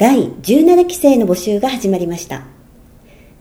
[0.00, 2.44] 第17期生の募集が始まりました。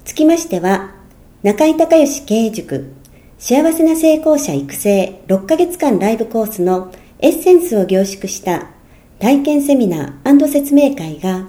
[0.03, 0.93] つきましては、
[1.41, 2.91] 中井隆義経営塾
[3.37, 8.71] 幸せな成功者育成6ヶ月間ライブコースのエッセンスを凝縮した
[9.19, 11.47] 体験セミナー説明会が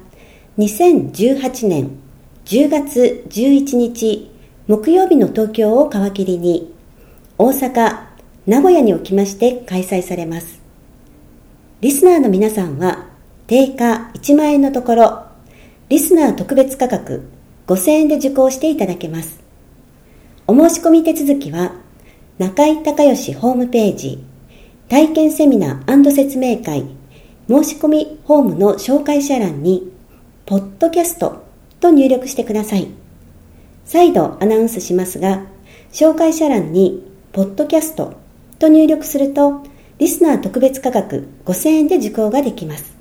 [0.58, 1.90] 2018年
[2.44, 4.30] 10月11日
[4.68, 6.72] 木曜日の東京を皮切りに
[7.36, 8.04] 大阪、
[8.46, 10.60] 名古屋におきまして開催されます。
[11.80, 13.09] リスナーの皆さんは
[13.50, 15.24] 定価1万円のところ、
[15.88, 17.28] リスナー特別価格
[17.66, 19.40] 5000円で受講していただけます。
[20.46, 21.72] お申し込み手続きは、
[22.38, 24.22] 中井隆義ホームページ、
[24.88, 26.84] 体験セミナー説明会、
[27.48, 29.92] 申し込みホームの紹介者欄に、
[30.46, 31.42] ポッドキャスト
[31.80, 32.86] と入力してください。
[33.84, 35.42] 再度アナウンスしますが、
[35.90, 38.14] 紹介者欄に、ポッドキャスト
[38.60, 39.64] と入力すると、
[39.98, 42.99] リスナー特別価格5000円で受講ができます。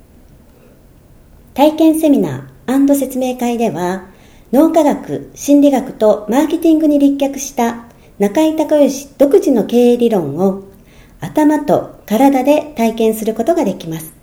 [1.59, 4.05] 体験セミナー説明会では、
[4.53, 7.83] 脳科学、心理学とマーケティングに立脚した
[8.17, 10.63] 中井隆義独自の経営理論を
[11.19, 14.13] 頭と体で体験することができます。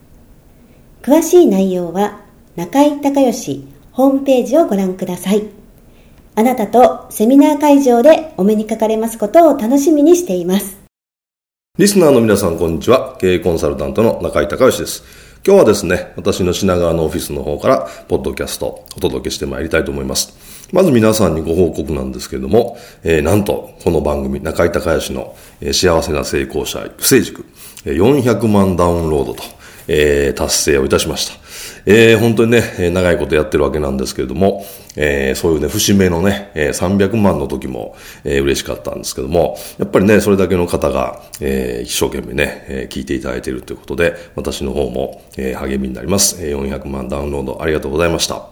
[1.03, 2.23] 詳しい内容は
[2.57, 5.47] 中井隆義ホームページをご覧ください。
[6.37, 10.79] あなたとセミナー会場でお目にかかれますことを楽しみにしています。
[11.77, 13.15] リスナーの皆さんこんにちは。
[13.21, 15.26] 経営コンサルタントの中井隆義です。
[15.47, 20.37] 今日はですね、私の品川のオフィスの方から、ポッドキャストお届けしてまいりたいと思います。
[20.73, 27.45] まず皆さんにご報告なんですけれども、えー、なんと、この番組、中井隆義の、えー、幸せな成功者育成塾、
[27.85, 29.45] 400万ダウンロードと、
[29.89, 31.35] えー、達成をいたしました。
[31.87, 34.67] えー、本当にね、長いことやってるわけなんですけれども、
[34.97, 37.95] えー、そういうね、節目のね、えー、300万の時も、
[38.25, 46.45] えー、嬉しかったんですけども、やっぱりね、それだけの方が、えー、一生懸命ね、えー、聞いていただいているということで、私の方も、えー、励みになります。
[46.45, 48.47] えー、400万ダウンロードありがとうございました。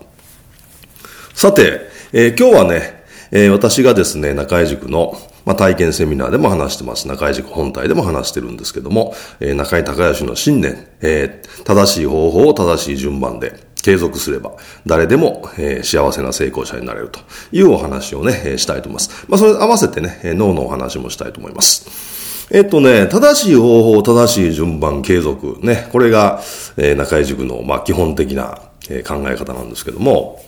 [1.34, 1.81] さて、
[2.12, 2.94] えー、今日はね、
[3.34, 7.09] えー、私がですね、中井塾の、まあ、体験セミナーでも話してます。
[7.09, 14.53] 中井塾本体でも話してるんですけども、えー、中井隆義の信念、えー、正しい方法を正しい順番で継続すれば、
[14.87, 17.19] 誰でも、えー、幸せな成功者になれると
[17.50, 19.27] いうお話をね、えー、したいと思います。
[19.28, 22.47] まあ、それ合わせてねえ、脳のお話もしたいと思います。
[22.53, 25.59] えっとね、正しい方法、正しい順番、継続。
[25.61, 26.41] ね、これが、
[26.77, 30.41] えー、中井塾の、まあ、基本的な、えー、考え方なんですけども、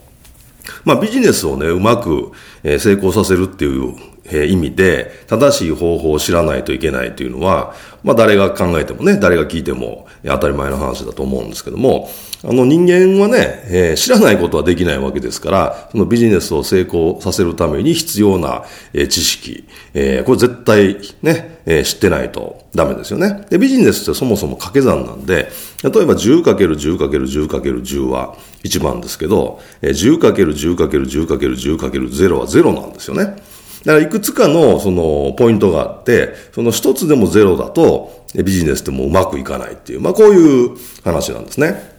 [0.85, 2.33] まあビジネスをね、うまく、
[2.63, 3.95] え成功させるっていう
[4.31, 12.09] え意味で、正しい方法を知らないといけないというのは、まあ誰が考えてもね、誰が聞いても当たり前の話だと思うんですけども、
[12.45, 23.45] あの人間はね、えー、知らないことはできないわけですから、そのビジネスを成功させるために必要な、えー、知識、えー、これ絶対ね、え、知ってないとダメですよね。
[23.51, 25.51] で、ビジネスってそもそも掛け算なんで、
[25.83, 33.35] 例えば 10×10×10×10 は1番ですけど、10×10×10×10×0 は0なんですよね。
[33.87, 41.95] だからいくつかのそのポイントがあって、その一つでもゼロだとビジネスでもうまくいかないっていう、まあこういう話なんですね。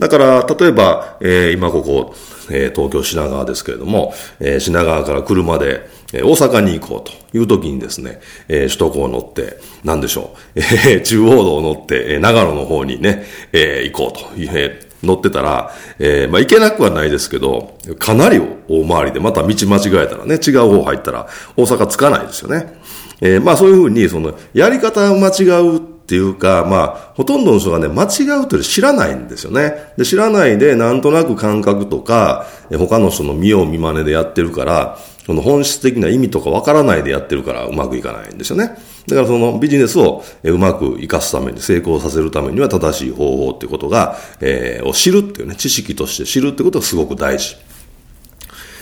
[0.00, 2.14] だから、例えば、えー、今ここ、
[2.50, 22.78] えー、東京品川ですけれども、えー、品川から車で、えー、大阪に行こうという時にですね、えー、首都高を乗って、なんでしょう、えー、中央道を乗って、えー、長野の方にね、えー、行こうという、えー乗ってたら、えー、まあ、行けなくはないですけど、かなり大回りで、また道間違えたらね、違う方入ったら、大阪着かないですよね。
[23.20, 29.92] えー、まあ、そういうふうに、その、やり方を間違うっていうか、まあ、ほとんどの人がね、間違うという知らないんですよね。
[29.96, 32.46] で、知らないで、なんとなく感覚とか、
[32.78, 38.76] 他の人の見よう見真似でやってるから、その本質的な意味とかわからないでやってるからうまくいかないんですよね。
[39.14, 47.56] だからそのビジネスをうまく活かすために、成功させるためには正しい方法っていうことが、えー、を知るっていうね、知識として知るってことがすごく大事。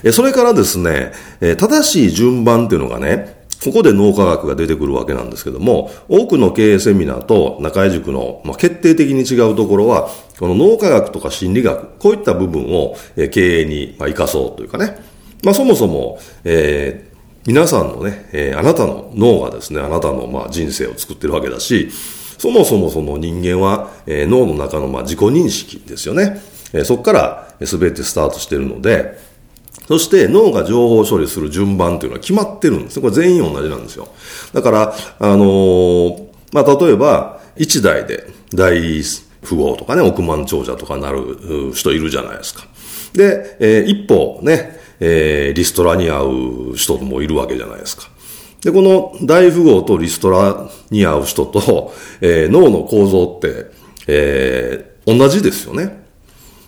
[0.04, 10.08] えそれからですね、え正しい順番っていうのがね、ここで脳科学が出てくるわけなんですけども、多くの経営セミナーと中井塾の、ま、決定的に違うところは、
[10.38, 12.94] この脳科学とか心理学、こういった部分を、
[13.32, 14.96] 経営に、生かそうというかね。
[15.42, 17.07] まあそもそも、えー
[17.48, 21.90] 皆さんのね、えー、あなたの脳がですね、あなたのまあ人生を作ってるわけだし、
[22.36, 26.42] そもそもその人間は、えー、脳の中のまあ自己認識ですよね。
[26.74, 29.18] えー、そこから全てスタートしてるので、
[29.86, 33.00] そして脳が情報処理する順番というのは決まってるんです。
[33.00, 34.08] これ全員同じなんですよ。
[34.52, 39.02] だから、あのー、まあ、例えば、一代で大
[39.48, 42.66] 富豪とかね、億万長者とかなる人いるじゃないですか。
[43.14, 48.08] で、えー、一方ね、えー、リストラに会う人もいるわけじゃないですか。
[48.62, 53.70] で、この大富豪とリストラに会う人と、えー、脳の構造って、
[54.08, 56.06] えー、同じですよね。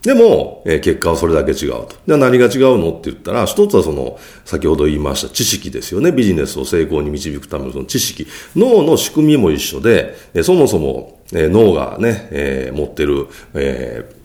[0.02, 1.96] でも、えー、結果はそれだけ違うと。
[2.06, 6.10] じゃあ何が違うのって言ったら、一つはその、先ほど言いました知識ですよね。
[6.10, 8.26] ビジネスを成功に導くためのその知識。
[8.56, 14.19] 脳の仕組みも一緒で、えー、そもそも、えー、脳がね、えー、持ってる、えー、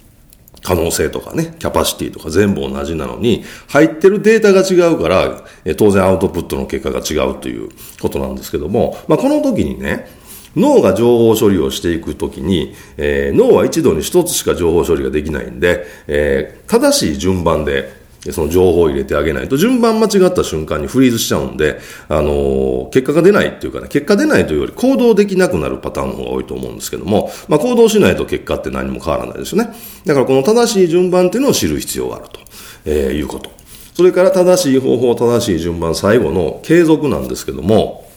[0.66, 7.70] 可能性とかね、キャパシティとか全部同じなのに、入ってるデータが違うから、え当然アウトプットの結果が違うという
[8.02, 10.10] ことなんですけども、まあ、この時にね、
[10.56, 29.74] 脳が情報処理をしていくときに、えー、脳は一度に一つしか情報処理ができないんで、えー、正しい順番で、その情報を入れてあげないと、順番間違った瞬間にフリーズしちゃうんで、あの、結果が出ないっていうかね、結果出ないというより行動できなくなるパターンの方が多いと思うんですけども、まあ行動しないと結果って何も変わらないですよね。
[30.06, 32.40] だからこの正しい順番っていうのを知る必要があると、
[32.86, 33.52] えー、いうこと。
[33.94, 38.10] それから正しい方法、正しい順番、最後の継続なんですけども、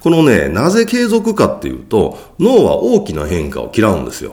[0.00, 4.32] このね、なぜ継続かっていうと、脳は大きな変化を嫌うんですよ。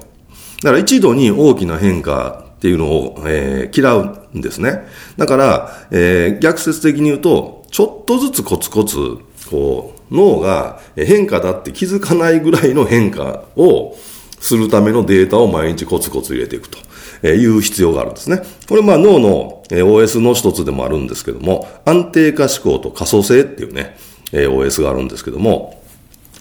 [0.63, 4.85] だから一度に大きな変化っていうのを、えー、嫌うんですね。
[5.17, 9.17] だから、えー、逆説的に言うと、ちょっとずつコツコツ、
[9.49, 13.97] こう、脳が変化だって気づかないぐらいの変化を
[14.39, 18.43] するためのデータを毎日コツコツ入れていくという必要があるんですね。
[18.69, 23.97] これまあ脳の OS の一つでもあるんですけども、安定化思考と可塑性っていうね、
[24.31, 25.81] OS があるんですけども、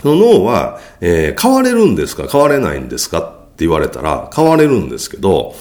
[0.02, 3.22] その脳は、えー、変われるんですか変われないんですかっ
[3.56, 5.54] て言われたら変われるんですけど、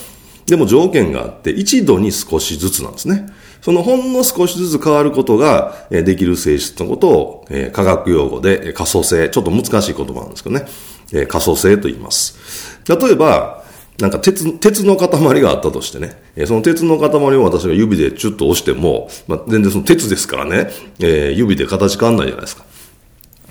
[0.49, 3.27] でも条件があって一度に少しずつなんですね。
[3.61, 10.65] そのほんの少しずつ変わることができる性質のことを、科学用語で可塑性、ちょっと難しい言葉なんですけどね、
[11.11, 12.79] え、可塑性と言います。
[12.87, 13.63] 例えば、
[13.99, 22.63] なんか鉄、鉄の塊があったとしてね、え、その鉄の塊を私が指でチュッと押しても、まあ、全然その鉄ですからね、えー、指で形変わんないじゃないですか。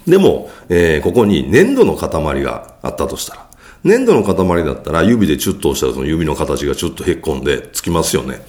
[0.07, 3.48] でも、えー、ここに粘土の塊があったとしたら、
[3.85, 8.41] 粘土の塊だったら指でチュッと押したらその指の形がちょっとへっこんでつきますよね。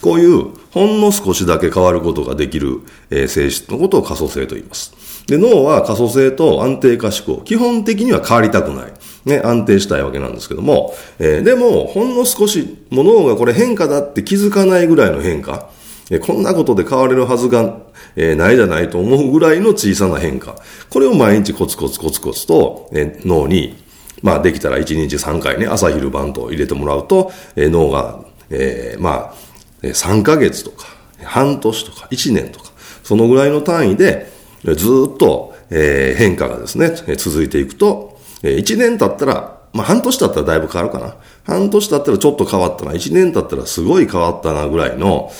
[0.00, 4.94] こういうほんの少しだけ変わることができる、えー、性質のことを可塑性と言います。
[5.26, 8.92] で、脳は可塑性と安定化思考、基本的には変わりたくない。
[9.24, 15.70] ね、安定したいわけなんですけども、えー、でも、ほんの少し、もう脳がこれ変化だって気づかないぐらいの変化、
[16.10, 17.78] えー、こんなことで変われるはずが、
[18.16, 20.56] えー、ないじゃないと思うぐらいの小さな変化。
[20.90, 23.82] これを毎日コツコツコツコツと、えー、脳に、
[24.22, 28.20] まあできたら1日3回ね、朝昼晩と入れてもらうと、えー、脳が、
[28.50, 29.34] えー、まあ、
[29.82, 30.86] 3ヶ月とか、
[31.22, 34.32] 半年とか、1年とか、そのぐらいの単位で、
[34.64, 34.74] ず
[35.14, 41.16] っと、えー、変化がですね、続いていくと、1年経ったら、まあ半年経ったらだいぶ変わるかな。
[41.44, 42.92] 半年経ったらちょっと変わったな。
[42.92, 45.32] 1年経ったらすごい変わったなぐらいの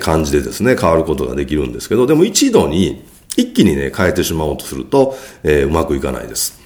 [0.00, 3.04] 感じでですね、変わることができるんですけど、でも一度に
[3.36, 6.65] 一気にね、変えてしまおうとすると、えー、うまくいかないです。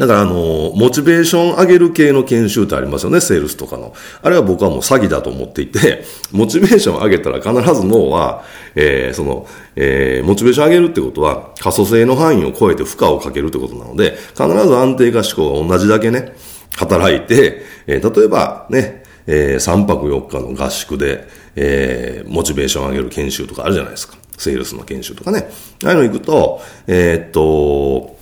[0.00, 3.92] だからあの、モチベーション上げる系の研修ってありますよね、セールスとかの。
[4.22, 8.42] あれは僕はもう詐欺だと思っていて、 モチベーション上げたら必ず脳は、
[8.76, 16.32] えー、その、えー、モチベーション上げるってことは、可塑性の範囲を超えて負荷をかけるってことなので、必ず安定化思考が同じだけね、
[16.76, 24.16] 働いて、えー、例えばね、えー、3泊4日の合宿で、えー、モチベーション上げる研修とかあるじゃないですか。
[24.38, 25.50] セールスの研修とかね。
[25.84, 28.18] ああいうの行くと、えー、っと、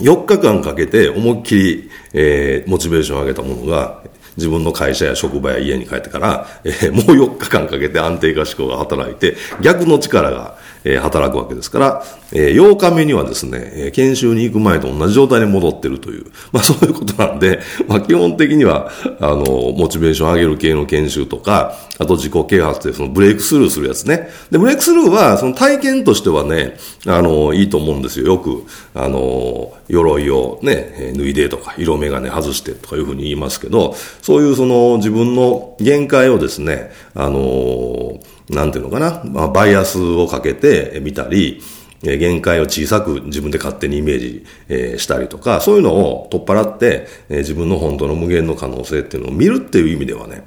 [0.00, 4.02] 4日間かけて思いっきり、えー、モチベーションを上げたものが、
[4.40, 19.44] 自分の会社や職場や家に帰ってから、えー、もう4日間かけて安定化思考が働いて、逆の力が、えー、働くわけですから、えー、8日目にはですね、えー、研修に行く前と同じ状態に戻ってるという、まあそういうことなんで、まあ基本的には、あの、
[19.76, 24.30] モチベーション上げる系の研修とか、あと自己啓発でそのブレイクスルーするやつね。
[24.50, 28.26] で、ブレイクスルーは、その体験としてはね、あの、いいと思うんですよ。
[28.26, 33.94] よく、あの、鎧をね、脱いでとか、色眼鏡外してとかいうふうに言いますけど、
[34.30, 41.60] そういうその自分の限界をですね、あのなんていうのかな、まあ、バイアスをかけてみたり、
[42.00, 50.44] 限界を小さく自分で勝手にイメージ、えしたりとか、そういうのを取っ払って、え自分の本当の無限の可能性っていうのを見るっていう意味ではね、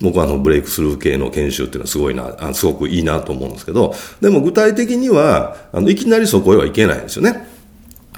[0.00, 7.46] 僕はあのブレイクスルー系の研修っていうのはすごいな、すごくいいなと思うんですけど、でも具体的には、あの、いきなりそこへはいけないんですよね。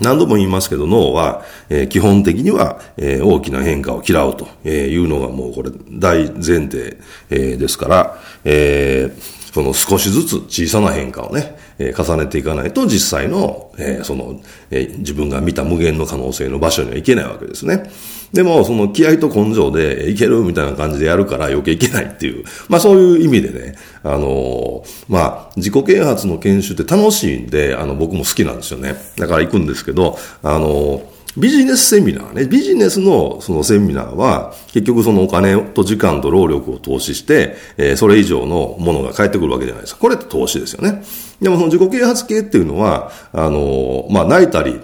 [0.02, 6.98] 何度も言いますけど、脳は、えー、基本的には、えー、大きな変化を嫌うというのがもうこれ大前提、
[7.30, 17.90] えー、ですから、えーその少しずつ小さな変化をね、え、重ねていかないと実際の、え、その、え、自分が見た無限の可能性の場所にはいけないわけですね。
[18.32, 28.94] でも、その気合と根性でいけるみたいな感じでやるから余計いけないっていう、まあそういう意味でね、あのまあ自己啓発の研修って楽しいんで、あの僕も好きなんですよね。
[29.16, 31.02] だから行くんですけど、あの
[31.36, 40.00] ビジネスセミナーね、ビジネスのそのセミナーは、結局そのお金と時間と労力を投資して、えー、それ以上のものが返ってくるわけじゃないですか。
[40.00, 41.02] これって投資ですよね。
[41.40, 44.78] でもその自己啓発系っていうのは、あのまあ泣いたり、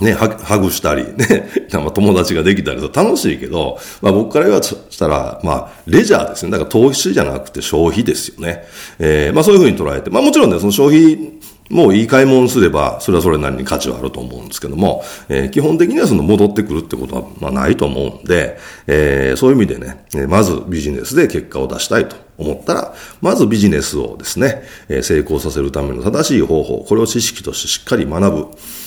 [0.00, 6.52] ね、ハグしたり、ね、 友達ができたりと楽しいけど、まあ僕から言わしたら、まあ、レジャーですね。
[6.52, 8.64] だから投資じゃなくて消費ですよね。
[8.98, 28.46] えー、まあそういうふうに捉えて、まあもちろんね、その消費もういい買い物すれば、それはそれなりに価値はあると思うんですけども、えー、基本的にはその戻ってくるってことは、まあないと思うんで、えー、そういう意味でね、まずビジネスで結果を出したいと思ったら、まずビジネスをですね、えー、成功させるための正しい方法、これを知識としてしっかり学ぶ。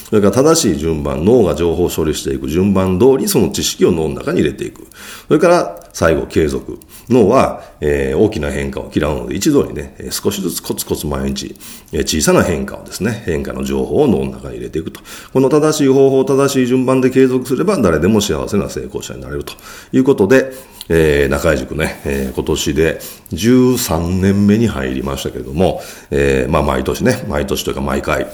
[0.09, 4.87] それから正しい順番、脳が情報処理していく順番通りその知識を脳の中に入れていく。
[5.27, 6.79] それから最後、継続。
[7.11, 11.55] 脳は、えー、大きな変化を嫌うので、一度にね、少しずつコツコツ毎日、
[11.91, 15.01] え、小さな変化をですね、変化の情報を脳の中に入れていくと。
[15.33, 19.53] この正しい方法、正しい順番で継続すれば、誰でも幸せな成功者になれると
[19.91, 20.51] いうことで、
[20.89, 22.99] えー、中井塾ね、えー、今年で
[23.31, 28.27] 13年目に入りましたけれども、えー、まあ毎年ね、毎年というか毎回、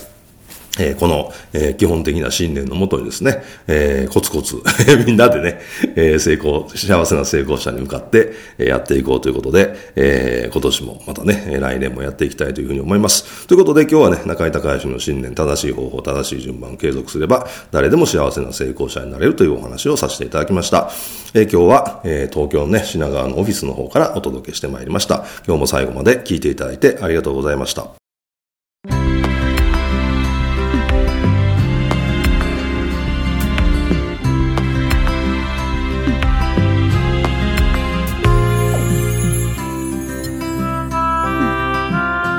[0.79, 4.57] え、この、え、基本的な信念のもとにですね、え、コツコツ
[5.05, 5.59] みんなでね、
[5.95, 13.47] え、成功、幸せな成功者に向かって、え、やっていこうということで、え、今年もまたね、来年もやっていきたいというふうに思います。
[13.47, 20.89] ということで今日はね、中井隆義の信念、正しい方法、正しい順番を継続すれば、誰でも幸せな成功者になれるというお話をさせていただきました。
[21.33, 25.25] え、今日は、え、東京のね、品川のオフィスの方からお届けしてまいりました。
[25.45, 27.96] 今日も最後まで聞いていただいてありがとうございました。